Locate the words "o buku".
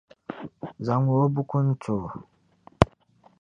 1.25-1.57